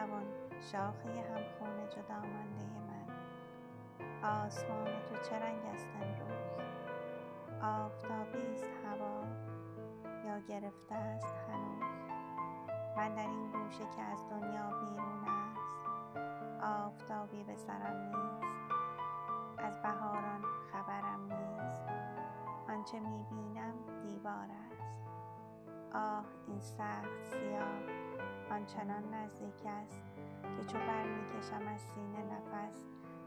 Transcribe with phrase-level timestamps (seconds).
[0.00, 0.26] ارغوان
[0.60, 3.06] شاخه همخون جدا مانده من.
[4.22, 6.60] آسمان تو چه رنگ است امروز؟
[7.62, 9.22] آفتابی است هوا
[10.26, 11.82] یا گرفته است هنوز؟
[12.96, 15.76] من در این گوشه که از دنیا بیرون است
[16.62, 18.74] آفتابی به سرم نیست.
[19.58, 21.84] از بهاران خبرم نیست.
[22.68, 24.69] آنچه می‌بینم دیوار است.
[25.94, 27.80] آه این سخت سیاه.
[28.50, 30.02] آنچنان نزدیک است
[30.56, 32.82] که چو برمیکشم از سینه نفس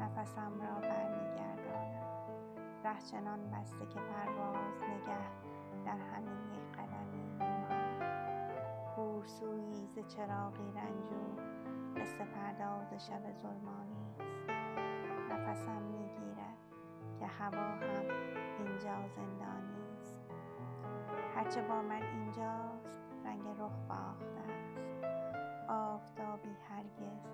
[0.00, 2.06] نفسم را برمیگرداند.
[2.84, 5.26] ره چنان بسته که پرواز نگه
[5.84, 8.02] در همین یک قدمی میماند.
[8.96, 11.38] بورسویی ز چراغی رنجور
[11.96, 14.50] قصه پرداز شب ظلمانی است.
[15.30, 16.58] نفسم می‌گیرد
[17.18, 18.04] که هوا هم
[18.58, 19.45] اینجا زندانی است
[21.46, 24.78] هرچه با من اینجاست رنگ رخ باخته است.
[25.68, 27.26] آفتابی هرگز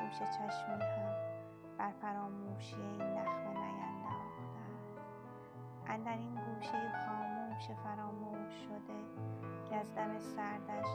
[0.00, 1.14] گوش چشمی هم
[1.78, 4.98] بر فراموشی این نخوه نینداخته است.
[5.86, 8.98] اندر این گوشه خاموش فراموش شده
[9.68, 10.88] که از دم سردش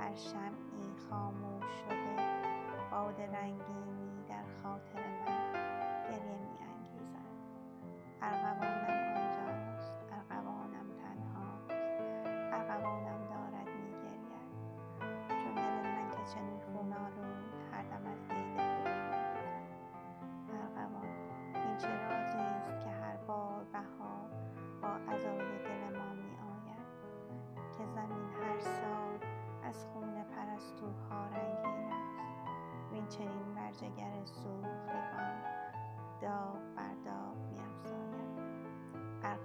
[0.00, 2.16] هر شمعی خاموش شده
[2.90, 5.52] باد رنگینی در خاطر من
[6.04, 7.28] گریه میانگیزد.
[8.22, 8.97] ارغوانم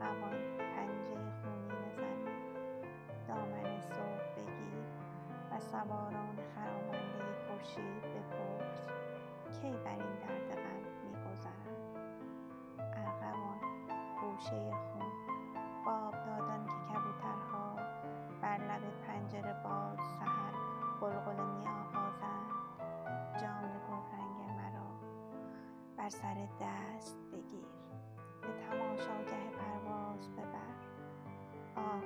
[0.01, 0.39] ارغوان
[0.75, 2.37] پنجه خونین زمین
[3.27, 4.85] دامن صبح بگیر
[5.51, 8.81] و سواران خرامنده خورشید بپرس
[9.61, 11.97] کی بر این درد غم میگذرند؟
[12.79, 13.59] ارغوان
[14.19, 15.11] خوشه خون
[15.85, 17.75] به آبدادان که کبوترها
[18.41, 20.53] بر لب پنجره باز سحر
[21.01, 22.51] غلغله میآغازند.
[23.41, 24.89] جان گلرنگ مرا
[25.97, 27.67] بر سر دست بگیر.
[28.43, 30.73] به تماشاگه پرواز ببر.
[31.75, 32.03] آه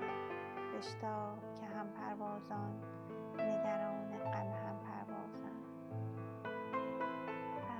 [0.77, 2.83] بشتاب که هم پروازان
[3.33, 5.65] نگران غم هم پروازند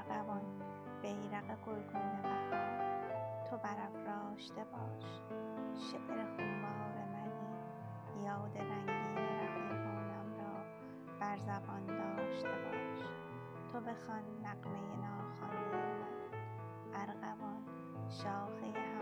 [0.09, 0.41] ارغوان
[1.01, 2.78] بیرق گلگون بهار.
[3.50, 5.06] تو برافراشته باش
[5.91, 8.25] شعر خونبار منی.
[8.25, 10.66] یاد رنگین رقیبانم را
[11.19, 13.01] بر زبان داشته باش.
[13.72, 15.66] تو بخوان نغمه ناخوانده
[18.09, 18.97] 小黑呀